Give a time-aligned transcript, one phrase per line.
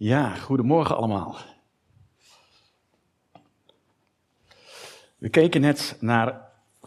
[0.00, 1.36] Ja, goedemorgen allemaal.
[5.18, 6.40] We keken net naar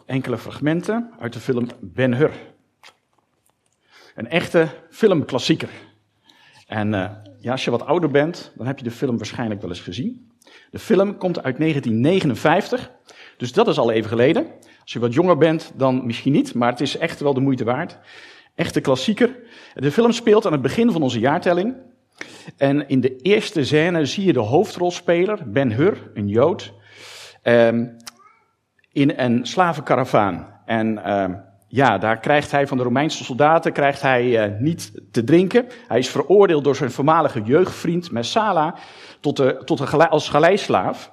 [0.05, 2.31] enkele fragmenten uit de film Ben Hur.
[4.15, 5.69] Een echte filmklassieker.
[6.67, 9.69] En uh, ja, als je wat ouder bent, dan heb je de film waarschijnlijk wel
[9.69, 10.31] eens gezien.
[10.69, 12.91] De film komt uit 1959,
[13.37, 14.47] dus dat is al even geleden.
[14.81, 17.63] Als je wat jonger bent, dan misschien niet, maar het is echt wel de moeite
[17.63, 17.97] waard.
[18.55, 19.35] Echte klassieker.
[19.73, 21.89] De film speelt aan het begin van onze jaartelling.
[22.57, 26.73] En in de eerste scène zie je de hoofdrolspeler, Ben Hur, een Jood,
[27.43, 27.95] um,
[28.91, 30.59] in een slavenkaravaan.
[30.65, 35.23] En um, ja, daar krijgt hij van de Romeinse soldaten krijgt hij, uh, niet te
[35.23, 35.65] drinken.
[35.87, 38.75] Hij is veroordeeld door zijn voormalige jeugdvriend Messala
[39.19, 41.11] tot, de, tot een, als galeislaaf.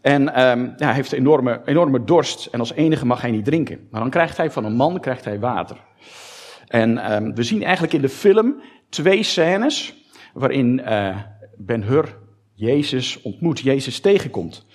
[0.00, 3.88] En um, ja, hij heeft enorme, enorme dorst en als enige mag hij niet drinken.
[3.90, 5.76] Maar dan krijgt hij van een man krijgt hij water.
[6.66, 6.94] En
[7.34, 9.99] we zien eigenlijk in de film twee scènes
[10.32, 11.16] waarin uh,
[11.56, 12.18] Ben Hur
[12.54, 14.66] Jezus ontmoet, Jezus tegenkomt.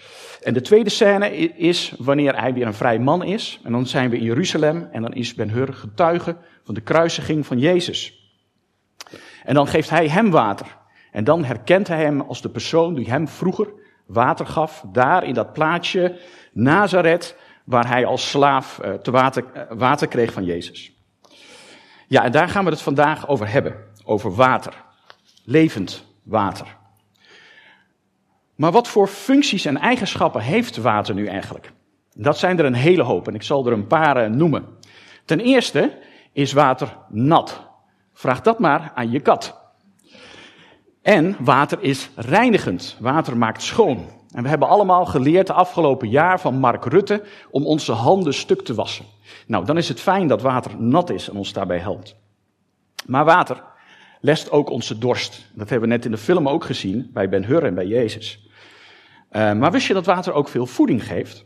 [0.44, 3.60] En de tweede scène is wanneer hij weer een vrij man is.
[3.64, 7.46] En dan zijn we in Jeruzalem en dan is Ben Hur getuige van de kruisiging
[7.46, 8.24] van Jezus.
[9.44, 10.78] En dan geeft hij hem water.
[11.12, 13.74] En dan herkent hij hem als de persoon die hem vroeger
[14.06, 16.20] water gaf, daar in dat plaatsje
[16.54, 20.94] Nazareth, waar hij als slaaf uh, te water, uh, water kreeg van Jezus.
[22.08, 24.85] Ja, en daar gaan we het vandaag over hebben, over water
[25.46, 26.78] levend water.
[28.56, 31.72] Maar wat voor functies en eigenschappen heeft water nu eigenlijk?
[32.14, 34.66] Dat zijn er een hele hoop en ik zal er een paar noemen.
[35.26, 35.98] Ten eerste
[36.32, 37.62] is water nat.
[38.14, 39.64] Vraag dat maar aan je kat.
[41.02, 42.98] En water is reinigend.
[43.00, 44.06] Water maakt schoon.
[44.32, 48.62] En we hebben allemaal geleerd de afgelopen jaar van Mark Rutte om onze handen stuk
[48.62, 49.06] te wassen.
[49.48, 52.16] Nou, dan is het fijn dat water nat is en ons daarbij helpt.
[53.06, 53.64] Maar water
[54.20, 55.46] lest ook onze dorst.
[55.54, 58.50] Dat hebben we net in de film ook gezien, bij Ben Hur en bij Jezus.
[59.32, 61.44] Uh, maar wist je dat water ook veel voeding geeft?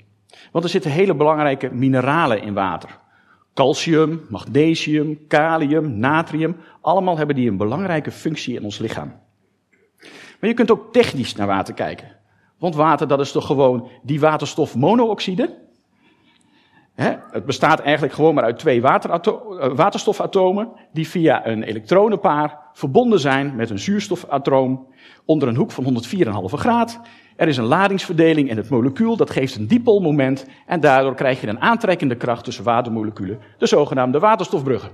[0.52, 3.00] Want er zitten hele belangrijke mineralen in water.
[3.54, 9.14] Calcium, magnesium, kalium, natrium, allemaal hebben die een belangrijke functie in ons lichaam.
[10.40, 12.18] Maar je kunt ook technisch naar water kijken.
[12.58, 15.58] Want water, dat is toch gewoon die waterstofmonooxide?
[17.00, 18.82] He, het bestaat eigenlijk gewoon maar uit twee
[19.76, 24.88] waterstofatomen die via een elektronenpaar verbonden zijn met een zuurstofatoom
[25.26, 27.00] onder een hoek van 104,5 graad.
[27.36, 31.48] Er is een ladingsverdeling in het molecuul, dat geeft een dipolmoment en daardoor krijg je
[31.48, 34.92] een aantrekkende kracht tussen watermoleculen, de zogenaamde waterstofbruggen.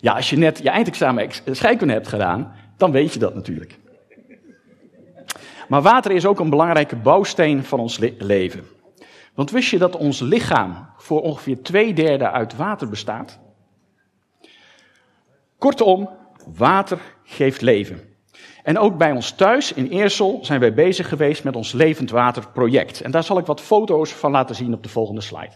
[0.00, 3.78] Ja, als je net je eindexamen scheikunde hebt gedaan, dan weet je dat natuurlijk.
[5.68, 8.64] Maar water is ook een belangrijke bouwsteen van ons leven.
[9.34, 13.38] Want wist je dat ons lichaam voor ongeveer twee derde uit water bestaat?
[15.58, 16.08] Kortom,
[16.56, 18.10] water geeft leven.
[18.62, 22.48] En ook bij ons thuis in Eersel zijn wij bezig geweest met ons levend water
[22.52, 23.00] project.
[23.00, 25.52] En daar zal ik wat foto's van laten zien op de volgende slide.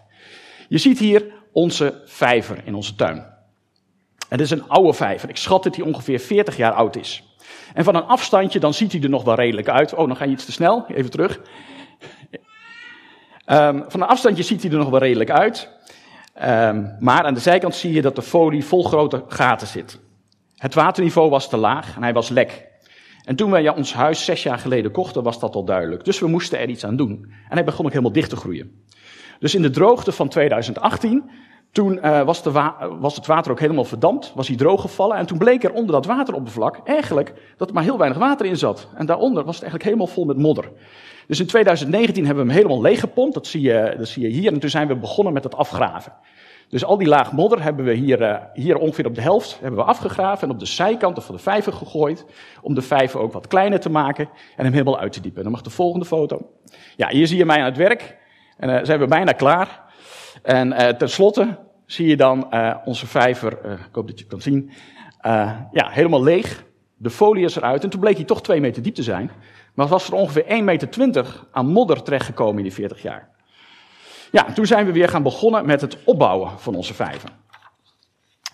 [0.69, 3.33] Je ziet hier onze vijver in onze tuin.
[4.29, 5.29] Het is een oude vijver.
[5.29, 7.37] Ik schat dat hij ongeveer 40 jaar oud is.
[7.75, 9.95] En van een afstandje dan ziet hij er nog wel redelijk uit.
[9.95, 10.85] Oh, dan ga je iets te snel.
[10.89, 11.41] Even terug.
[13.47, 15.69] Um, van een afstandje ziet hij er nog wel redelijk uit.
[16.43, 20.01] Um, maar aan de zijkant zie je dat de folie vol grote gaten zit.
[20.57, 22.67] Het waterniveau was te laag en hij was lek.
[23.25, 26.05] En toen wij ons huis zes jaar geleden kochten, was dat al duidelijk.
[26.05, 27.33] Dus we moesten er iets aan doen.
[27.49, 28.85] En hij begon ook helemaal dicht te groeien.
[29.39, 31.31] Dus in de droogte van 2018,
[31.73, 32.43] toen uh, was,
[32.99, 35.17] was, het water ook helemaal verdampt, was hij drooggevallen.
[35.17, 38.57] En toen bleek er onder dat wateroppervlak eigenlijk dat er maar heel weinig water in
[38.57, 38.89] zat.
[38.95, 40.71] En daaronder was het eigenlijk helemaal vol met modder.
[41.27, 43.53] Dus in 2019 hebben we hem helemaal leeggepompt, dat
[43.99, 44.53] dat zie je hier.
[44.53, 46.13] En toen zijn we begonnen met het afgraven.
[46.69, 49.81] Dus al die laag modder hebben we hier, uh, hier ongeveer op de helft hebben
[49.81, 52.25] we afgegraven en op de zijkanten van de vijver gegooid.
[52.63, 55.43] Om de vijver ook wat kleiner te maken en hem helemaal uit te diepen.
[55.43, 56.51] dan mag de volgende foto.
[56.97, 58.17] Ja, hier zie je mij aan het werk.
[58.57, 59.83] En uh, zijn we bijna klaar.
[60.43, 62.55] En uh, tenslotte zie je dan
[62.85, 64.71] onze vijver, ik hoop dat je het kan zien,
[65.73, 66.65] ja, helemaal leeg.
[66.97, 69.31] De folie is eruit en toen bleek hij toch twee meter diep te zijn.
[69.75, 73.29] Maar was er ongeveer 1,20 meter aan modder terechtgekomen in die 40 jaar.
[74.31, 77.31] Ja, toen zijn we weer gaan begonnen met het opbouwen van onze vijver.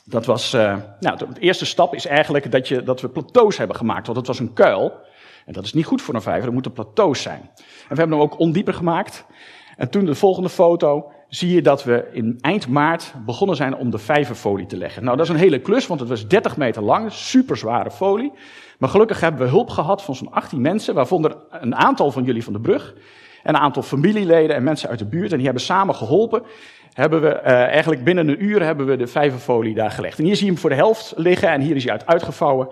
[0.05, 3.77] Dat was, uh, nou, de eerste stap is eigenlijk dat, je, dat we plateaus hebben
[3.77, 4.93] gemaakt, want het was een kuil.
[5.47, 7.41] En dat is niet goed voor een vijver, er moeten plateaus zijn.
[7.41, 9.25] En we hebben hem ook ondieper gemaakt.
[9.77, 13.91] En toen de volgende foto zie je dat we in eind maart begonnen zijn om
[13.91, 15.05] de vijverfolie te leggen.
[15.05, 18.33] Nou, dat is een hele klus, want het was 30 meter lang, super zware folie.
[18.79, 22.45] Maar gelukkig hebben we hulp gehad van zo'n 18 mensen, waarvan een aantal van jullie
[22.45, 22.95] van de brug.
[23.43, 25.31] En een aantal familieleden en mensen uit de buurt.
[25.31, 26.43] En die hebben samen geholpen.
[26.93, 30.19] Hebben we, uh, eigenlijk binnen een uur hebben we de vijverfolie daar gelegd.
[30.19, 32.69] En hier zie je hem voor de helft liggen en hier is hij uit uitgevouwen.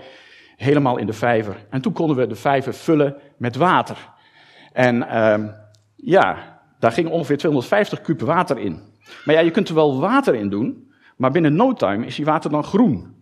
[0.56, 1.56] helemaal in de vijver.
[1.70, 3.96] En toen konden we de vijver vullen met water.
[4.72, 5.34] En uh,
[5.96, 8.82] ja, daar ging ongeveer 250 kub water in.
[9.24, 12.24] Maar ja, je kunt er wel water in doen, maar binnen no time is die
[12.24, 13.16] water dan groen.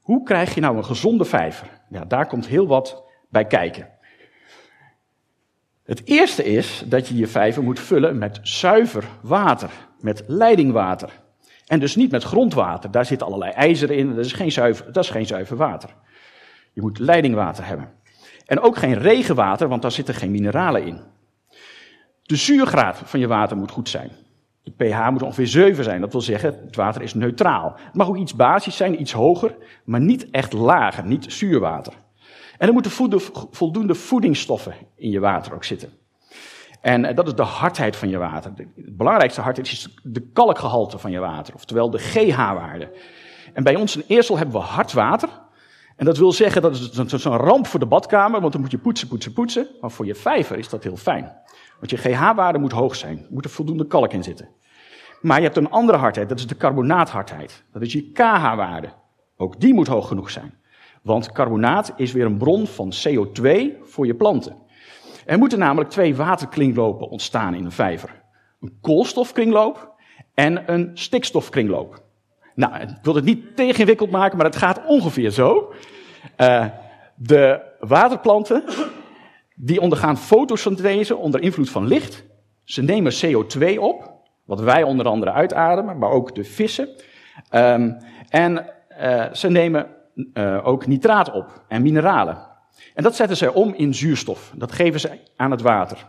[0.00, 1.80] Hoe krijg je nou een gezonde vijver?
[1.90, 3.88] Ja, daar komt heel wat bij kijken.
[5.84, 9.70] Het eerste is dat je je vijver moet vullen met zuiver water,
[10.00, 11.10] met leidingwater.
[11.66, 15.04] En dus niet met grondwater, daar zit allerlei ijzer in, dat is geen zuiver, dat
[15.04, 15.90] is geen zuiver water.
[16.72, 17.92] Je moet leidingwater hebben.
[18.46, 21.00] En ook geen regenwater, want daar zitten geen mineralen in.
[22.30, 24.10] De zuurgraad van je water moet goed zijn.
[24.62, 27.74] De pH moet ongeveer 7 zijn, dat wil zeggen, het water is neutraal.
[27.76, 31.92] Het mag ook iets basis zijn, iets hoger, maar niet echt lager, niet zuurwater.
[32.58, 32.90] En er moeten
[33.50, 35.88] voldoende voedingsstoffen in je water ook zitten.
[36.80, 38.54] En eh, dat is de hardheid van je water.
[38.54, 42.92] De belangrijkste hardheid is de kalkgehalte van je water, oftewel de GH-waarde.
[43.52, 45.28] En bij ons in Eersel hebben we hard water.
[45.96, 46.74] En dat wil zeggen, dat
[47.12, 49.66] is zo'n ramp voor de badkamer, want dan moet je poetsen, poetsen, poetsen.
[49.80, 51.39] Maar voor je vijver is dat heel fijn.
[51.80, 53.26] Want je GH-waarde moet hoog zijn.
[53.30, 54.48] Moet er voldoende kalk in zitten.
[55.20, 57.64] Maar je hebt een andere hardheid, dat is de carbonaathardheid.
[57.72, 58.88] Dat is je KH-waarde.
[59.36, 60.58] Ook die moet hoog genoeg zijn.
[61.02, 63.50] Want carbonaat is weer een bron van CO2
[63.82, 64.56] voor je planten.
[65.26, 68.22] Er moeten namelijk twee waterkringlopen ontstaan in een vijver.
[68.60, 69.94] Een koolstofkringloop
[70.34, 72.02] en een stikstofkringloop.
[72.54, 75.72] Nou, ik wil het niet tegeninwikkeld maken, maar het gaat ongeveer zo.
[76.36, 76.66] Uh,
[77.14, 78.64] de waterplanten,
[79.62, 82.24] die ondergaan fotosynthese onder invloed van licht.
[82.64, 84.12] Ze nemen CO2 op,
[84.44, 86.88] wat wij onder andere uitademen, maar ook de vissen.
[87.54, 87.96] Um,
[88.28, 88.66] en
[89.00, 89.86] uh, ze nemen
[90.34, 92.48] uh, ook nitraat op en mineralen.
[92.94, 94.52] En dat zetten zij om in zuurstof.
[94.56, 96.06] Dat geven ze aan het water.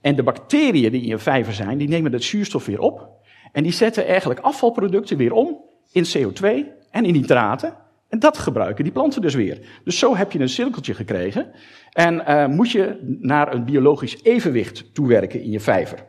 [0.00, 3.08] En de bacteriën die in je vijver zijn, die nemen dat zuurstof weer op.
[3.52, 5.60] En die zetten eigenlijk afvalproducten weer om
[5.92, 6.44] in CO2
[6.90, 7.76] en in nitraten.
[8.14, 9.58] En dat gebruiken die planten dus weer.
[9.84, 11.52] Dus zo heb je een cirkeltje gekregen.
[11.92, 16.06] En uh, moet je naar een biologisch evenwicht toewerken in je vijver.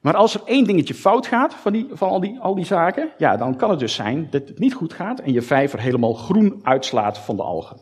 [0.00, 3.10] Maar als er één dingetje fout gaat van, die, van al, die, al die zaken,
[3.18, 6.14] ja, dan kan het dus zijn dat het niet goed gaat en je vijver helemaal
[6.14, 7.80] groen uitslaat van de algen.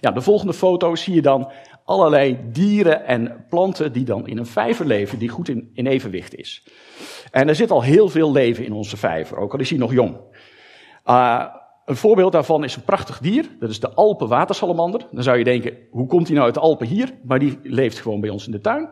[0.00, 1.52] Ja, de volgende foto zie je dan
[1.84, 6.34] allerlei dieren en planten die dan in een vijver leven die goed in, in evenwicht
[6.34, 6.66] is.
[7.30, 9.92] En er zit al heel veel leven in onze vijver, ook al is hij nog
[9.92, 10.16] jong.
[11.06, 11.44] Uh,
[11.88, 15.06] een voorbeeld daarvan is een prachtig dier, dat is de Alpen watersalamander.
[15.10, 17.14] Dan zou je denken, hoe komt hij nou uit de Alpen hier?
[17.22, 18.88] Maar die leeft gewoon bij ons in de tuin.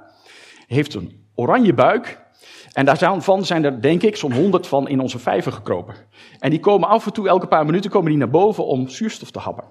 [0.66, 2.24] Heeft een oranje buik.
[2.72, 5.94] En daarvan zijn er, denk ik, zo'n honderd van in onze vijver gekropen.
[6.38, 9.30] En die komen af en toe, elke paar minuten, komen die naar boven om zuurstof
[9.30, 9.64] te happen.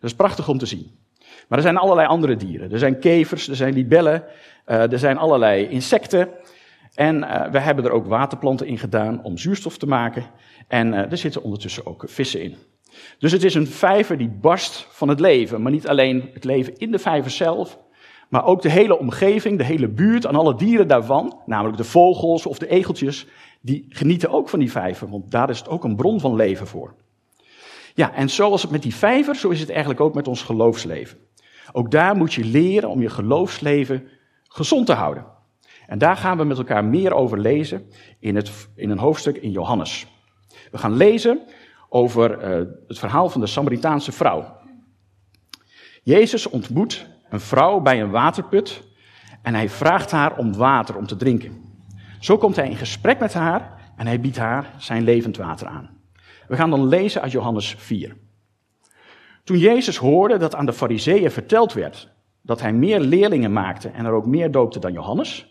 [0.00, 0.90] Dat is prachtig om te zien.
[1.48, 2.72] Maar er zijn allerlei andere dieren.
[2.72, 4.24] Er zijn kevers, er zijn libellen,
[4.66, 6.28] uh, er zijn allerlei insecten.
[6.98, 10.24] En uh, we hebben er ook waterplanten in gedaan om zuurstof te maken.
[10.68, 12.56] En uh, er zitten ondertussen ook vissen in.
[13.18, 15.62] Dus het is een vijver die barst van het leven.
[15.62, 17.78] Maar niet alleen het leven in de vijver zelf,
[18.28, 22.46] maar ook de hele omgeving, de hele buurt en alle dieren daarvan, namelijk de vogels
[22.46, 23.26] of de egeltjes,
[23.60, 26.66] die genieten ook van die vijver, want daar is het ook een bron van leven
[26.66, 26.94] voor.
[27.94, 31.18] Ja, en zoals het met die vijver, zo is het eigenlijk ook met ons geloofsleven.
[31.72, 34.08] Ook daar moet je leren om je geloofsleven
[34.48, 35.37] gezond te houden.
[35.88, 39.50] En daar gaan we met elkaar meer over lezen in, het, in een hoofdstuk in
[39.50, 40.06] Johannes.
[40.70, 41.40] We gaan lezen
[41.88, 44.56] over uh, het verhaal van de Samaritaanse vrouw.
[46.02, 48.82] Jezus ontmoet een vrouw bij een waterput
[49.42, 51.64] en hij vraagt haar om water om te drinken.
[52.20, 55.90] Zo komt hij in gesprek met haar en hij biedt haar zijn levend water aan.
[56.48, 58.16] We gaan dan lezen uit Johannes 4.
[59.44, 62.08] Toen Jezus hoorde dat aan de fariseeën verteld werd
[62.42, 65.47] dat hij meer leerlingen maakte en er ook meer doopte dan Johannes,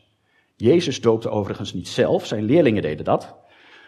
[0.59, 3.35] Jezus doopte overigens niet zelf, zijn leerlingen deden dat,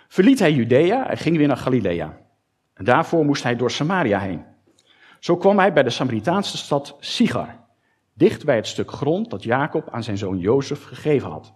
[0.08, 2.18] verliet hij Judea en ging weer naar Galilea.
[2.74, 4.46] En daarvoor moest hij door Samaria heen.
[5.20, 7.60] Zo kwam hij bij de Samaritaanse stad Sigar,
[8.14, 11.54] dicht bij het stuk grond dat Jacob aan zijn zoon Jozef gegeven had,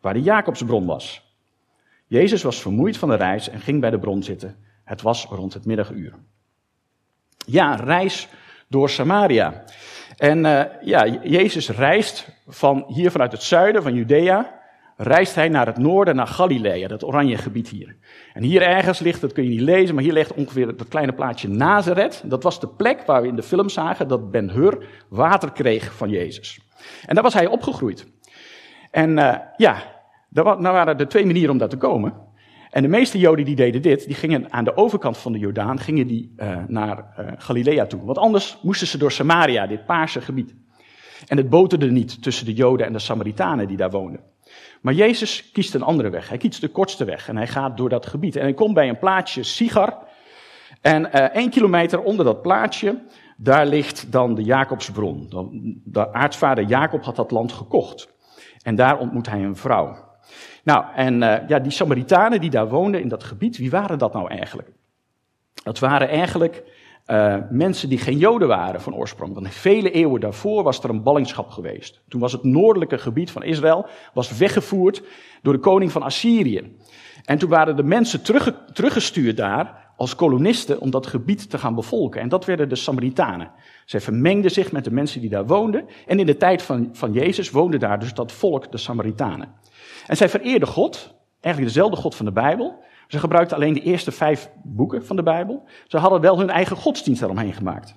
[0.00, 1.34] waar de Jacobsbron was.
[2.06, 4.56] Jezus was vermoeid van de reis en ging bij de bron zitten.
[4.84, 6.14] Het was rond het middaguur.
[7.46, 8.28] Ja, reis
[8.68, 9.64] door Samaria.
[10.20, 14.60] En uh, ja, Jezus reist van hier vanuit het zuiden van Judea
[14.96, 17.96] reist hij naar het noorden, naar Galilea, dat oranje gebied hier.
[18.34, 21.12] En hier ergens ligt, dat kun je niet lezen, maar hier ligt ongeveer dat kleine
[21.12, 22.22] plaatje Nazareth.
[22.24, 25.92] Dat was de plek waar we in de film zagen dat Ben Hur water kreeg
[25.94, 26.60] van Jezus.
[27.06, 28.06] En daar was hij opgegroeid.
[28.90, 29.82] En uh, ja,
[30.28, 32.14] daar waren er twee manieren om daar te komen.
[32.70, 35.78] En de meeste Joden die deden dit, die gingen aan de overkant van de Jordaan,
[35.78, 38.04] gingen die uh, naar uh, Galilea toe.
[38.04, 40.54] Want anders moesten ze door Samaria, dit paarse gebied.
[41.26, 44.20] En het boterde niet tussen de Joden en de Samaritanen die daar woonden.
[44.80, 46.28] Maar Jezus kiest een andere weg.
[46.28, 48.36] Hij kiest de kortste weg en hij gaat door dat gebied.
[48.36, 49.98] En hij komt bij een plaatsje Sigar.
[50.80, 52.98] En uh, één kilometer onder dat plaatsje,
[53.36, 55.28] daar ligt dan de Jacobsbron.
[55.84, 58.08] De aartsvader Jacob had dat land gekocht.
[58.62, 60.09] En daar ontmoet hij een vrouw.
[60.64, 64.12] Nou, en uh, ja, die Samaritanen die daar woonden in dat gebied, wie waren dat
[64.12, 64.68] nou eigenlijk?
[65.62, 66.62] Dat waren eigenlijk
[67.06, 69.34] uh, mensen die geen Joden waren van oorsprong.
[69.34, 72.00] Want vele eeuwen daarvoor was er een ballingschap geweest.
[72.08, 75.02] Toen was het noordelijke gebied van Israël was weggevoerd
[75.42, 76.76] door de koning van Assyrië.
[77.24, 81.74] En toen waren de mensen terug, teruggestuurd daar als kolonisten om dat gebied te gaan
[81.74, 82.20] bevolken.
[82.20, 83.50] En dat werden de Samaritanen.
[83.84, 85.88] Zij vermengden zich met de mensen die daar woonden.
[86.06, 89.48] En in de tijd van, van Jezus woonde daar dus dat volk, de Samaritanen.
[90.10, 92.82] En zij vereerden God, eigenlijk dezelfde God van de Bijbel.
[93.08, 95.64] Ze gebruikten alleen de eerste vijf boeken van de Bijbel.
[95.86, 97.94] Ze hadden wel hun eigen godsdienst eromheen gemaakt.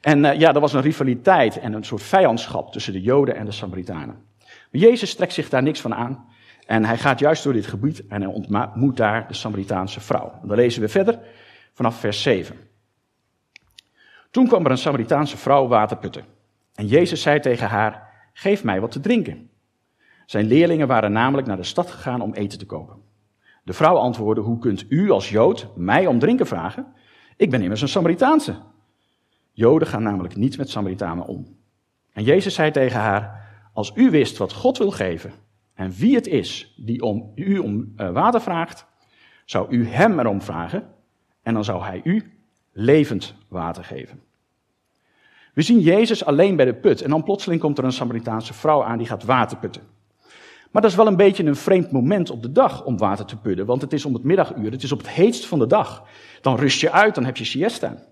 [0.00, 3.44] En uh, ja, er was een rivaliteit en een soort vijandschap tussen de Joden en
[3.44, 4.24] de Samaritanen.
[4.38, 6.28] Maar Jezus trekt zich daar niks van aan.
[6.66, 10.38] En hij gaat juist door dit gebied en hij ontmoet daar de Samaritaanse vrouw.
[10.42, 11.18] En dan lezen we verder
[11.72, 12.56] vanaf vers 7.
[14.30, 16.24] Toen kwam er een Samaritaanse vrouw water putten.
[16.74, 19.49] En Jezus zei tegen haar: Geef mij wat te drinken.
[20.30, 22.96] Zijn leerlingen waren namelijk naar de stad gegaan om eten te kopen.
[23.64, 26.86] De vrouw antwoordde: Hoe kunt u als Jood mij om drinken vragen?
[27.36, 28.56] Ik ben immers een Samaritaanse.
[29.52, 31.56] Joden gaan namelijk niet met Samaritanen om.
[32.12, 35.32] En Jezus zei tegen haar: Als u wist wat God wil geven
[35.74, 38.86] en wie het is die om u om eh, water vraagt,
[39.44, 40.88] zou u hem erom vragen
[41.42, 42.40] en dan zou hij u
[42.72, 44.22] levend water geven.
[45.54, 48.82] We zien Jezus alleen bij de put en dan plotseling komt er een Samaritaanse vrouw
[48.82, 49.98] aan die gaat water putten.
[50.70, 53.36] Maar dat is wel een beetje een vreemd moment op de dag om water te
[53.36, 56.04] putten, want het is om het middaguur, het is op het heetst van de dag.
[56.40, 58.02] Dan rust je uit, dan heb je siesta.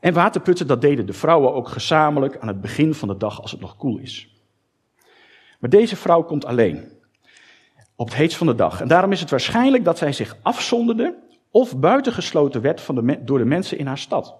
[0.00, 3.50] En waterputten, dat deden de vrouwen ook gezamenlijk aan het begin van de dag als
[3.50, 4.28] het nog koel is.
[5.58, 6.92] Maar deze vrouw komt alleen.
[7.96, 8.80] Op het heetst van de dag.
[8.80, 11.14] En daarom is het waarschijnlijk dat zij zich afzonderde
[11.50, 14.34] of buitengesloten werd van de, door de mensen in haar stad.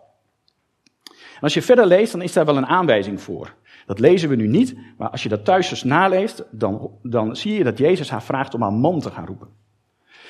[1.12, 3.54] En als je verder leest, dan is daar wel een aanwijzing voor.
[3.86, 7.54] Dat lezen we nu niet, maar als je dat thuis eens naleest, dan, dan zie
[7.54, 9.48] je dat Jezus haar vraagt om haar man te gaan roepen.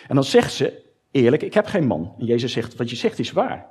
[0.08, 2.14] En dan zegt ze, eerlijk, ik heb geen man.
[2.18, 3.66] En Jezus zegt, wat je zegt is waar.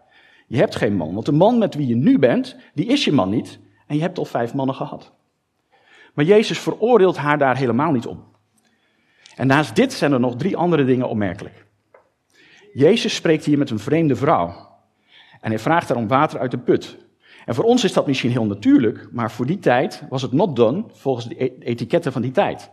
[0.47, 3.11] Je hebt geen man, want de man met wie je nu bent, die is je
[3.11, 3.59] man niet.
[3.87, 5.11] En je hebt al vijf mannen gehad.
[6.13, 8.23] Maar Jezus veroordeelt haar daar helemaal niet om.
[9.35, 11.65] En naast dit zijn er nog drie andere dingen opmerkelijk.
[12.73, 14.71] Jezus spreekt hier met een vreemde vrouw.
[15.41, 16.97] En hij vraagt haar om water uit de put.
[17.45, 20.55] En voor ons is dat misschien heel natuurlijk, maar voor die tijd was het not
[20.55, 22.71] done volgens de e- etiketten van die tijd.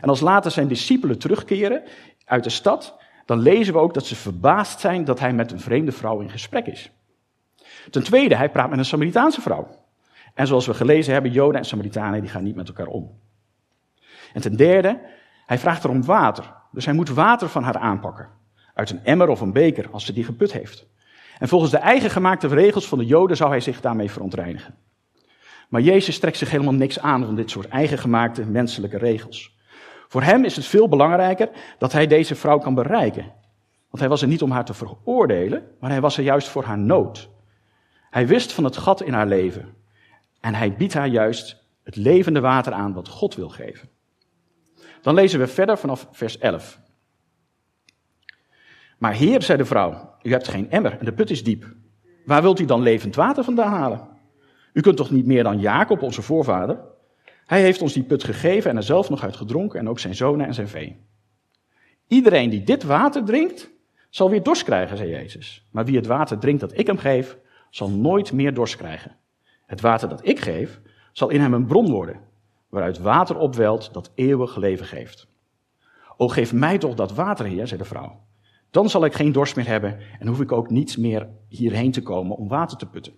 [0.00, 1.82] En als later zijn discipelen terugkeren
[2.24, 5.60] uit de stad, dan lezen we ook dat ze verbaasd zijn dat hij met een
[5.60, 6.90] vreemde vrouw in gesprek is.
[7.90, 9.68] Ten tweede, hij praat met een Samaritaanse vrouw.
[10.34, 13.18] En zoals we gelezen hebben, Joden en Samaritanen die gaan niet met elkaar om.
[14.32, 15.00] En ten derde,
[15.46, 16.54] hij vraagt er om water.
[16.72, 18.28] Dus hij moet water van haar aanpakken.
[18.74, 20.86] Uit een emmer of een beker, als ze die geput heeft.
[21.40, 24.74] En volgens de eigen gemaakte regels van de Joden zou hij zich daarmee verontreinigen.
[25.68, 29.56] Maar Jezus trekt zich helemaal niks aan van dit soort eigen gemaakte menselijke regels.
[30.08, 33.22] Voor hem is het veel belangrijker dat hij deze vrouw kan bereiken.
[33.88, 36.64] Want hij was er niet om haar te veroordelen, maar hij was er juist voor
[36.64, 37.28] haar nood.
[38.10, 39.74] Hij wist van het gat in haar leven.
[40.40, 43.88] En hij biedt haar juist het levende water aan wat God wil geven.
[45.02, 46.80] Dan lezen we verder vanaf vers 11.
[48.98, 51.74] Maar heer, zei de vrouw, u hebt geen emmer en de put is diep.
[52.24, 54.08] Waar wilt u dan levend water vandaan halen?
[54.72, 56.80] U kunt toch niet meer dan Jacob, onze voorvader?
[57.46, 60.14] Hij heeft ons die put gegeven en er zelf nog uit gedronken en ook zijn
[60.14, 60.96] zonen en zijn vee.
[62.06, 63.70] Iedereen die dit water drinkt,
[64.08, 65.66] zal weer dorst krijgen, zei Jezus.
[65.70, 67.38] Maar wie het water drinkt dat ik hem geef,
[67.70, 69.16] zal nooit meer dorst krijgen.
[69.66, 70.80] Het water dat ik geef,
[71.12, 72.20] zal in hem een bron worden,
[72.68, 75.28] waaruit water opwelt dat eeuwig leven geeft.
[76.16, 78.20] O, geef mij toch dat water, heer, zei de vrouw.
[78.70, 82.02] Dan zal ik geen dorst meer hebben en hoef ik ook niet meer hierheen te
[82.02, 83.12] komen om water te putten.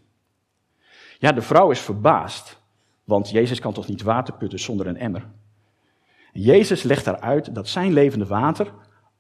[1.19, 2.61] Ja, de vrouw is verbaasd,
[3.05, 5.27] want Jezus kan toch niet water putten zonder een emmer.
[6.33, 8.73] Jezus legt daaruit dat zijn levende water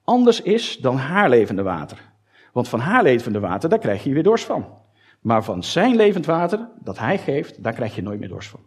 [0.04, 2.10] anders is dan haar levende water.
[2.52, 4.66] Want van haar levende water, daar krijg je weer dorst van.
[5.20, 8.60] Maar van zijn levend water, dat hij geeft, daar krijg je nooit meer dorst van.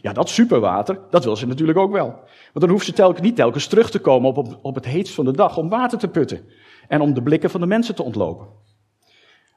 [0.00, 2.06] Ja, dat superwater, dat wil ze natuurlijk ook wel.
[2.52, 5.32] Want dan hoeft ze niet telkens terug te komen op, op het heetst van de
[5.32, 6.48] dag om water te putten
[6.88, 8.46] en om de blikken van de mensen te ontlopen.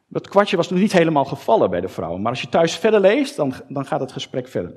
[0.07, 3.00] Dat kwartje was nog niet helemaal gevallen bij de vrouw, maar als je thuis verder
[3.00, 4.75] leest, dan, dan gaat het gesprek verder.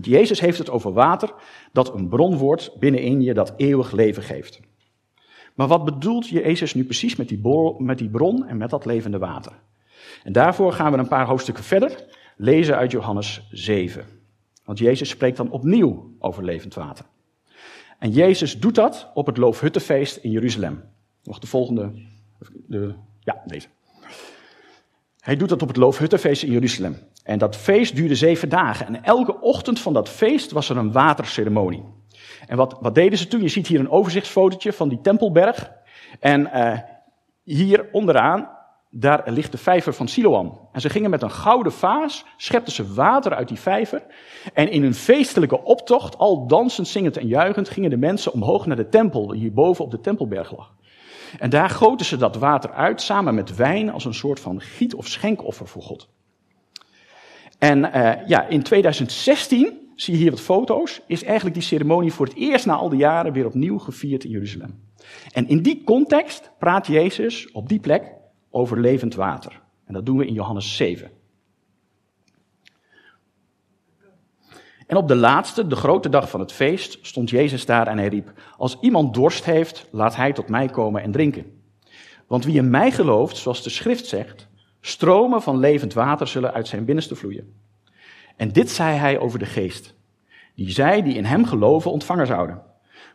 [0.00, 1.34] Jezus heeft het over water
[1.72, 4.60] dat een bron wordt binnenin je dat eeuwig leven geeft.
[5.54, 8.84] Maar wat bedoelt Jezus nu precies met die, bron, met die bron en met dat
[8.84, 9.52] levende water?
[10.22, 12.04] En daarvoor gaan we een paar hoofdstukken verder
[12.36, 14.04] lezen uit Johannes 7.
[14.64, 17.04] Want Jezus spreekt dan opnieuw over levend water.
[17.98, 20.82] En Jezus doet dat op het Loofhuttenfeest in Jeruzalem.
[21.24, 21.92] Nog de volgende.
[22.66, 23.68] De, ja, deze.
[25.20, 26.98] Hij doet dat op het Loofhuttenfeest in Jeruzalem.
[27.22, 28.86] En dat feest duurde zeven dagen.
[28.86, 31.84] En elke ochtend van dat feest was er een waterceremonie.
[32.46, 33.42] En wat, wat deden ze toen?
[33.42, 35.72] Je ziet hier een overzichtsfotootje van die Tempelberg.
[36.20, 36.78] En uh,
[37.42, 38.48] hier onderaan,
[38.90, 40.58] daar ligt de vijver van Siloam.
[40.72, 44.02] En ze gingen met een gouden vaas, schepten ze water uit die vijver.
[44.52, 48.76] En in een feestelijke optocht, al dansend, zingend en juichend, gingen de mensen omhoog naar
[48.76, 50.74] de tempel, die hierboven op de Tempelberg lag.
[51.38, 54.94] En daar goten ze dat water uit samen met wijn als een soort van giet-
[54.94, 56.08] of schenkoffer voor God.
[57.58, 62.26] En uh, ja, in 2016, zie je hier wat foto's, is eigenlijk die ceremonie voor
[62.26, 64.82] het eerst na al die jaren weer opnieuw gevierd in Jeruzalem.
[65.32, 68.12] En in die context praat Jezus op die plek
[68.50, 69.62] over levend water.
[69.86, 71.10] En dat doen we in Johannes 7.
[74.86, 78.08] En op de laatste, de grote dag van het feest, stond Jezus daar en hij
[78.08, 81.62] riep: Als iemand dorst heeft, laat hij tot mij komen en drinken.
[82.26, 84.48] Want wie in mij gelooft, zoals de schrift zegt,
[84.80, 87.52] stromen van levend water zullen uit zijn binnenste vloeien.
[88.36, 89.94] En dit zei hij over de geest,
[90.54, 92.62] die zij die in hem geloven ontvangen zouden.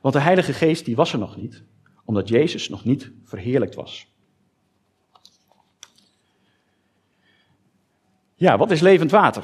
[0.01, 1.63] Want de Heilige Geest die was er nog niet,
[2.05, 4.07] omdat Jezus nog niet verheerlijkt was.
[8.35, 9.43] Ja, wat is levend water?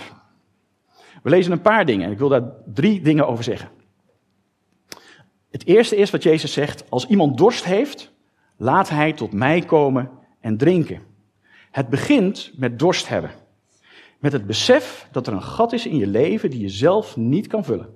[1.26, 3.70] We lezen een paar dingen en ik wil daar drie dingen over zeggen.
[5.50, 8.12] Het eerste is wat Jezus zegt: Als iemand dorst heeft,
[8.58, 11.02] laat hij tot mij komen en drinken.
[11.72, 13.32] Het begint met dorst hebben.
[14.20, 17.48] Met het besef dat er een gat is in je leven die je zelf niet
[17.48, 17.90] kan vullen.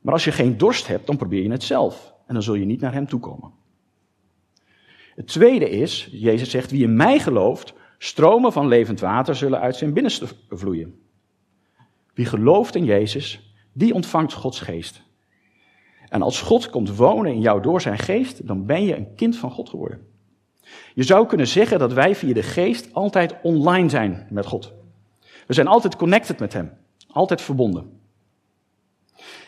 [0.00, 2.14] Maar als je geen dorst hebt, dan probeer je het zelf.
[2.26, 3.52] En dan zul je niet naar hem toekomen.
[5.14, 9.76] Het tweede is, Jezus zegt, wie in mij gelooft, stromen van levend water zullen uit
[9.76, 11.02] zijn binnenste vloeien.
[12.14, 15.02] Wie gelooft in Jezus, die ontvangt Gods geest.
[16.08, 19.36] En als God komt wonen in jou door zijn geest, dan ben je een kind
[19.36, 20.06] van God geworden.
[20.94, 24.72] Je zou kunnen zeggen dat wij via de geest altijd online zijn met God.
[25.46, 26.72] We zijn altijd connected met Hem,
[27.06, 28.02] altijd verbonden.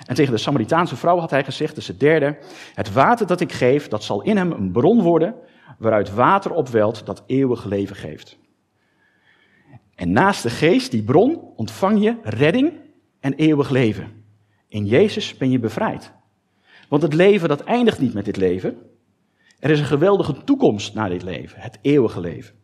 [0.06, 2.38] En tegen de Samaritaanse vrouw had hij gezegd, dus het derde,
[2.74, 5.34] het water dat ik geef, dat zal in hem een bron worden,
[5.78, 8.38] waaruit water opwelt dat eeuwig leven geeft.
[9.96, 12.72] En naast de geest, die bron, ontvang je redding
[13.20, 14.24] en eeuwig leven.
[14.68, 16.12] In Jezus ben je bevrijd.
[16.88, 18.76] Want het leven dat eindigt niet met dit leven.
[19.58, 22.54] Er is een geweldige toekomst na dit leven, het eeuwige leven.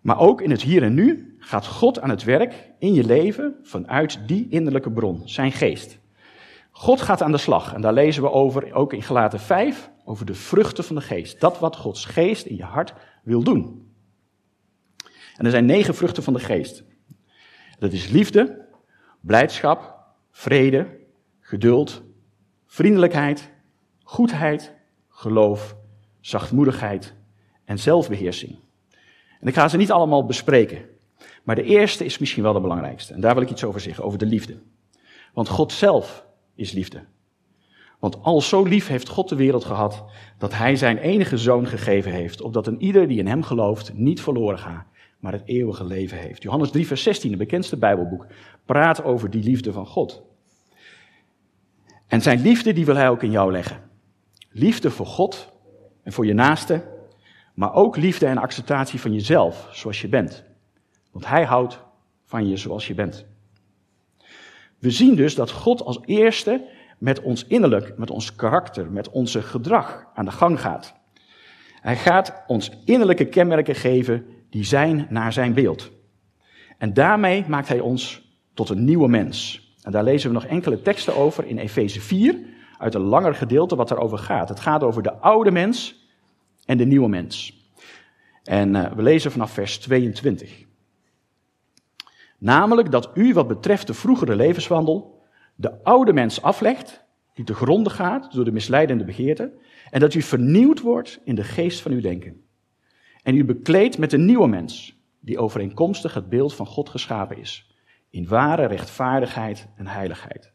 [0.00, 3.54] Maar ook in het hier en nu gaat God aan het werk in je leven
[3.62, 5.98] vanuit die innerlijke bron, zijn geest.
[6.70, 10.26] God gaat aan de slag en daar lezen we over, ook in Gelaten 5, over
[10.26, 11.40] de vruchten van de geest.
[11.40, 13.89] Dat wat Gods geest in je hart wil doen.
[15.40, 16.84] En er zijn negen vruchten van de geest.
[17.78, 18.66] Dat is liefde,
[19.20, 19.98] blijdschap,
[20.30, 20.86] vrede,
[21.40, 22.02] geduld,
[22.66, 23.50] vriendelijkheid,
[24.02, 24.74] goedheid,
[25.08, 25.76] geloof,
[26.20, 27.14] zachtmoedigheid
[27.64, 28.58] en zelfbeheersing.
[29.40, 30.84] En ik ga ze niet allemaal bespreken.
[31.42, 33.14] Maar de eerste is misschien wel de belangrijkste.
[33.14, 34.58] En daar wil ik iets over zeggen, over de liefde.
[35.32, 37.04] Want God zelf is liefde.
[37.98, 40.04] Want al zo lief heeft God de wereld gehad,
[40.38, 44.20] dat Hij zijn enige zoon gegeven heeft, opdat een ieder die in Hem gelooft niet
[44.20, 44.89] verloren gaat,
[45.20, 46.42] maar het eeuwige leven heeft.
[46.42, 48.26] Johannes 3, vers 16, het bekendste Bijbelboek,
[48.64, 50.22] praat over die liefde van God.
[52.06, 53.80] En zijn liefde, die wil Hij ook in jou leggen.
[54.50, 55.52] Liefde voor God
[56.02, 56.82] en voor je naaste,
[57.54, 60.44] maar ook liefde en acceptatie van jezelf, zoals je bent.
[61.10, 61.80] Want Hij houdt
[62.24, 63.26] van je zoals je bent.
[64.78, 69.42] We zien dus dat God als eerste met ons innerlijk, met ons karakter, met onze
[69.42, 70.94] gedrag aan de gang gaat.
[71.80, 75.90] Hij gaat ons innerlijke kenmerken geven die zijn naar zijn beeld.
[76.78, 79.68] En daarmee maakt hij ons tot een nieuwe mens.
[79.82, 82.38] En daar lezen we nog enkele teksten over in Efeze 4,
[82.78, 84.48] uit een langer gedeelte wat daarover gaat.
[84.48, 86.08] Het gaat over de oude mens
[86.64, 87.58] en de nieuwe mens.
[88.44, 90.64] En uh, we lezen vanaf vers 22.
[92.38, 95.22] Namelijk dat u wat betreft de vroegere levenswandel
[95.54, 99.52] de oude mens aflegt, die te gronde gaat door de misleidende begeerte,
[99.90, 102.44] en dat u vernieuwd wordt in de geest van uw denken.
[103.22, 107.74] En u bekleedt met een nieuwe mens, die overeenkomstig het beeld van God geschapen is,
[108.10, 110.52] in ware rechtvaardigheid en heiligheid.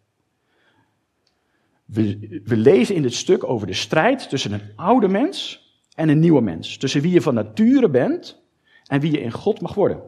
[1.85, 6.19] We, we lezen in dit stuk over de strijd tussen een oude mens en een
[6.19, 6.77] nieuwe mens.
[6.77, 8.43] Tussen wie je van nature bent
[8.85, 10.01] en wie je in God mag worden.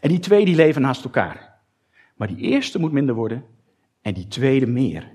[0.00, 1.60] En die twee die leven naast elkaar.
[2.16, 3.44] Maar die eerste moet minder worden
[4.02, 5.10] en die tweede meer.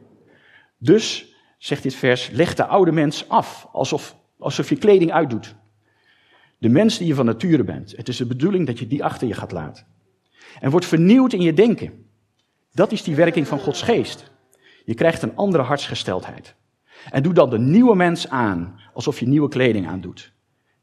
[0.78, 5.56] Dus, zegt dit vers, leg de oude mens af, alsof, alsof je kleding uitdoet.
[6.66, 7.94] De mens die je van nature bent.
[7.98, 9.86] Het is de bedoeling dat je die achter je gaat laten.
[10.60, 12.06] En wordt vernieuwd in je denken.
[12.72, 14.32] Dat is die werking van Gods geest.
[14.86, 16.56] Je krijgt een andere hartsgesteldheid.
[17.12, 20.34] En doe dan de nieuwe mens aan, alsof je nieuwe kleding aandoet.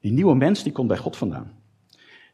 [0.00, 1.52] Die nieuwe mens die komt bij God vandaan.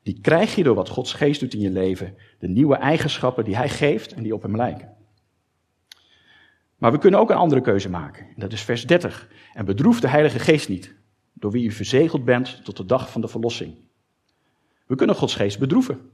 [0.02, 2.14] Die krijg je door wat Gods geest doet in je leven.
[2.38, 4.94] De nieuwe eigenschappen die hij geeft en die op hem lijken.
[6.76, 8.24] Maar we kunnen ook een andere keuze maken.
[8.24, 9.28] En dat is vers 30.
[9.52, 10.96] En bedroef de Heilige Geest niet,
[11.38, 13.74] door wie u verzegeld bent tot de dag van de verlossing.
[14.86, 16.10] We kunnen Gods geest bedroeven.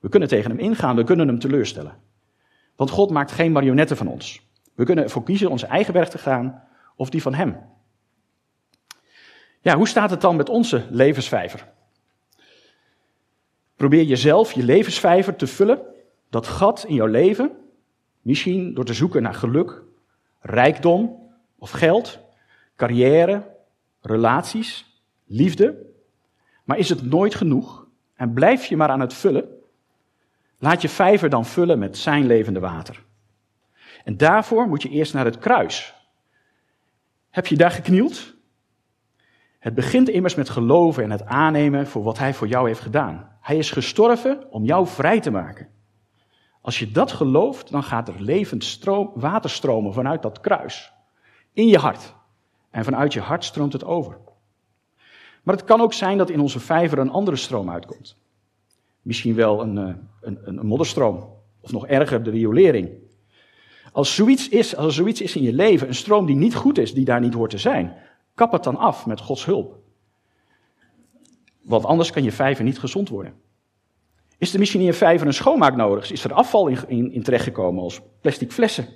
[0.00, 1.96] We kunnen tegen hem ingaan, we kunnen hem teleurstellen.
[2.76, 4.40] Want God maakt geen marionetten van ons.
[4.74, 6.62] We kunnen ervoor kiezen onze eigen weg te gaan
[6.96, 7.56] of die van hem.
[9.60, 11.68] Ja, hoe staat het dan met onze levensvijver?
[13.76, 15.80] Probeer jezelf je levensvijver te vullen,
[16.30, 17.56] dat gat in jouw leven,
[18.22, 19.82] misschien door te zoeken naar geluk,
[20.40, 22.18] rijkdom of geld,
[22.76, 23.56] carrière,
[24.08, 25.86] relaties, liefde.
[26.64, 29.48] Maar is het nooit genoeg en blijf je maar aan het vullen?
[30.58, 33.04] Laat je vijver dan vullen met zijn levende water.
[34.04, 35.94] En daarvoor moet je eerst naar het kruis.
[37.30, 38.34] Heb je daar geknield?
[39.58, 43.36] Het begint immers met geloven en het aannemen voor wat hij voor jou heeft gedaan.
[43.40, 45.68] Hij is gestorven om jou vrij te maken.
[46.60, 50.92] Als je dat gelooft, dan gaat er levend stroom, water stromen vanuit dat kruis.
[51.52, 52.14] In je hart.
[52.70, 54.18] En vanuit je hart stroomt het over.
[55.42, 58.16] Maar het kan ook zijn dat in onze vijver een andere stroom uitkomt.
[59.02, 61.36] Misschien wel een, eh, een, een modderstroom.
[61.60, 62.90] Of nog erger, de riolering.
[63.92, 66.78] Als, zoiets is, als er zoiets is in je leven, een stroom die niet goed
[66.78, 67.96] is, die daar niet hoort te zijn,
[68.34, 69.78] kap het dan af met Gods hulp.
[71.62, 73.34] Want anders kan je vijver niet gezond worden.
[74.38, 76.10] Is er misschien in je vijver een schoonmaak nodig?
[76.10, 78.88] Is er afval in, in, in terechtgekomen als plastic flessen?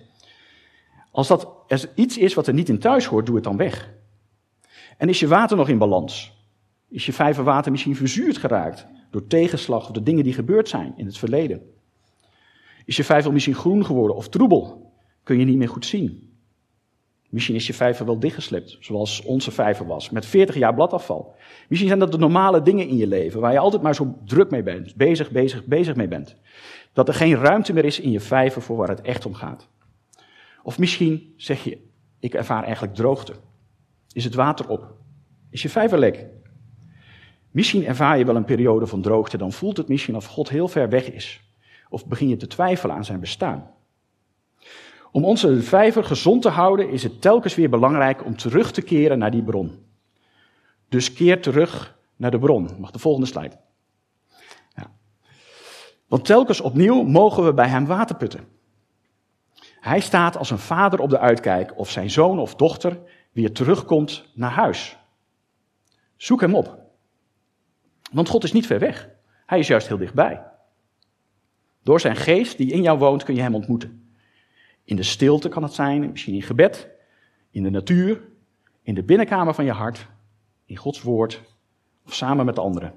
[1.12, 1.48] Als dat
[1.94, 3.92] iets is wat er niet in thuis hoort, doe het dan weg.
[4.96, 6.32] En is je water nog in balans?
[6.88, 11.06] Is je vijverwater misschien verzuurd geraakt door tegenslag of de dingen die gebeurd zijn in
[11.06, 11.62] het verleden?
[12.84, 14.92] Is je vijver misschien groen geworden of troebel?
[15.22, 16.30] Kun je niet meer goed zien?
[17.28, 21.34] Misschien is je vijver wel dichtgeslipt, zoals onze vijver was, met 40 jaar bladafval.
[21.68, 24.50] Misschien zijn dat de normale dingen in je leven, waar je altijd maar zo druk
[24.50, 26.36] mee bent, bezig, bezig, bezig mee bent.
[26.92, 29.68] Dat er geen ruimte meer is in je vijver voor waar het echt om gaat.
[30.62, 31.78] Of misschien zeg je,
[32.18, 33.34] ik ervaar eigenlijk droogte.
[34.12, 34.94] Is het water op?
[35.50, 36.26] Is je vijver lek?
[37.50, 40.68] Misschien ervaar je wel een periode van droogte, dan voelt het misschien of God heel
[40.68, 41.40] ver weg is.
[41.88, 43.70] Of begin je te twijfelen aan zijn bestaan.
[45.12, 49.18] Om onze vijver gezond te houden is het telkens weer belangrijk om terug te keren
[49.18, 49.84] naar die bron.
[50.88, 52.68] Dus keer terug naar de bron.
[52.78, 53.56] Mag de volgende slide.
[54.74, 54.90] Ja.
[56.08, 58.46] Want telkens opnieuw mogen we bij hem water putten.
[59.82, 62.98] Hij staat als een vader op de uitkijk of zijn zoon of dochter
[63.32, 64.98] weer terugkomt naar huis.
[66.16, 66.78] Zoek hem op.
[68.12, 69.08] Want God is niet ver weg.
[69.46, 70.44] Hij is juist heel dichtbij.
[71.82, 74.12] Door zijn geest die in jou woont kun je hem ontmoeten.
[74.84, 76.88] In de stilte kan het zijn, misschien in gebed,
[77.50, 78.22] in de natuur,
[78.82, 80.06] in de binnenkamer van je hart,
[80.64, 81.42] in Gods woord
[82.06, 82.94] of samen met anderen.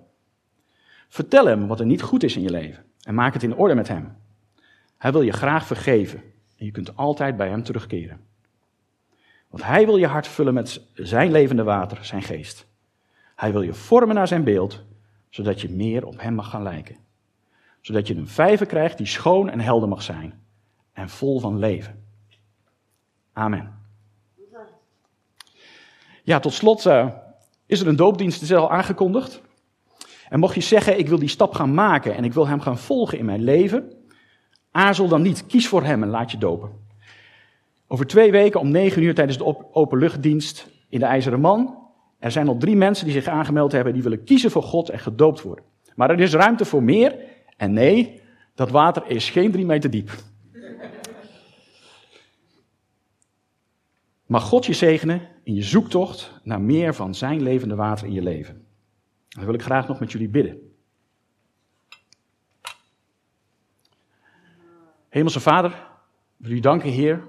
[1.07, 3.75] Vertel hem wat er niet goed is in je leven en maak het in orde
[3.75, 4.17] met hem.
[4.97, 8.19] Hij wil je graag vergeven en je kunt altijd bij hem terugkeren.
[9.49, 12.67] Want hij wil je hart vullen met zijn levende water, zijn geest.
[13.35, 14.83] Hij wil je vormen naar zijn beeld,
[15.29, 16.95] zodat je meer op hem mag gaan lijken.
[17.81, 20.43] Zodat je een vijver krijgt die schoon en helder mag zijn
[20.93, 22.03] en vol van leven.
[23.33, 23.83] Amen.
[26.23, 27.07] Ja, tot slot uh,
[27.65, 29.41] is er een doopdienst al aangekondigd.
[30.29, 32.77] En mocht je zeggen, ik wil die stap gaan maken en ik wil hem gaan
[32.77, 33.91] volgen in mijn leven,
[34.75, 36.69] aarzel dan niet, kies voor hem en laat je dopen.
[37.87, 41.77] Over twee weken om negen uur tijdens de openluchtdienst in de IJzeren Man.
[42.19, 44.99] Er zijn al drie mensen die zich aangemeld hebben, die willen kiezen voor God en
[44.99, 45.65] gedoopt worden.
[45.95, 47.15] Maar er is ruimte voor meer.
[47.57, 48.21] En nee,
[48.55, 50.09] dat water is geen drie meter diep.
[54.25, 58.21] Mag God je zegenen in je zoektocht naar meer van zijn levende water in je
[58.21, 58.65] leven.
[59.29, 60.64] Dan wil ik graag nog met jullie bidden.
[65.15, 65.87] Hemelse Vader,
[66.37, 67.23] wil u danken, Heer,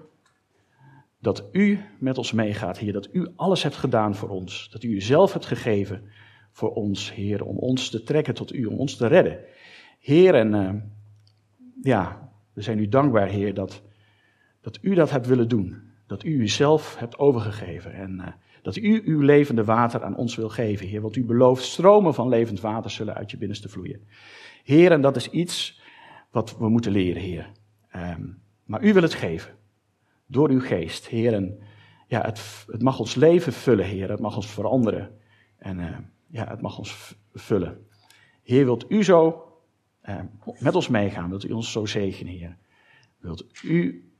[1.20, 2.92] dat u met ons meegaat, Heer.
[2.92, 4.68] Dat u alles hebt gedaan voor ons.
[4.70, 6.10] Dat u uzelf hebt gegeven
[6.52, 9.38] voor ons, Heer, om ons te trekken tot u, om ons te redden.
[9.98, 10.72] Heer, en uh,
[11.82, 13.82] ja, we zijn u dankbaar, Heer, dat,
[14.60, 18.26] dat u dat hebt willen doen dat u uzelf hebt overgegeven en uh,
[18.62, 21.00] dat u uw levende water aan ons wil geven, Heer.
[21.00, 24.00] Want u belooft stromen van levend water zullen uit je binnenste vloeien.
[24.64, 25.80] Heer, en dat is iets
[26.30, 27.50] wat we moeten leren, Heer.
[27.96, 29.54] Um, maar u wil het geven.
[30.26, 31.32] Door uw geest, Heer.
[31.34, 31.58] En
[32.06, 34.10] ja, het, het mag ons leven vullen, Heer.
[34.10, 35.10] Het mag ons veranderen.
[35.58, 37.86] En uh, ja, het mag ons vullen.
[38.42, 39.44] Heer, wilt u zo
[40.04, 40.20] uh,
[40.58, 41.28] met ons meegaan?
[41.28, 42.56] Wilt u ons zo zegenen, Heer?
[43.18, 44.10] Wilt u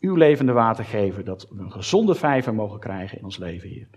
[0.00, 3.88] uw levende water geven, dat we een gezonde vijver mogen krijgen in ons leven, Heer.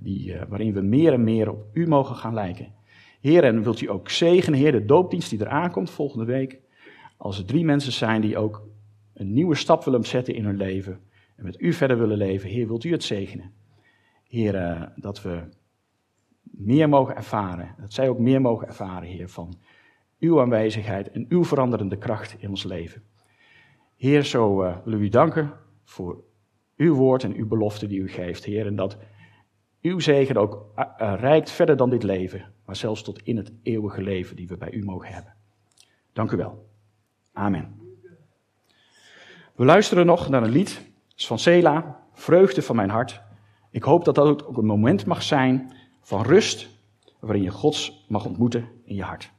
[0.00, 2.74] Die, uh, waarin we meer en meer op u mogen gaan lijken.
[3.20, 6.60] Heer, en wilt u ook zegenen, Heer, de doopdienst die eraan komt volgende week.
[7.22, 8.68] Als er drie mensen zijn die ook
[9.14, 11.00] een nieuwe stap willen zetten in hun leven
[11.36, 13.52] en met u verder willen leven, Heer, wilt u het zegenen.
[14.28, 15.42] Heer, eh, dat we
[16.42, 19.58] meer mogen ervaren, dat zij ook meer mogen ervaren, Heer, van
[20.18, 23.02] uw aanwezigheid en uw veranderende kracht in ons leven.
[23.96, 25.52] Heer, zo uh, willen we u danken
[25.84, 26.24] voor
[26.76, 28.98] uw woord en uw belofte die u geeft, Heer, en dat
[29.82, 34.02] uw zegen ook uh, reikt verder dan dit leven, maar zelfs tot in het eeuwige
[34.02, 35.34] leven die we bij u mogen hebben.
[36.12, 36.70] Dank u wel.
[37.32, 37.80] Amen.
[39.54, 40.80] We luisteren nog naar een lied
[41.16, 43.20] van Sela, Vreugde van mijn hart.
[43.70, 46.68] Ik hoop dat dat ook een moment mag zijn van rust,
[47.20, 49.30] waarin je Gods mag ontmoeten in je hart.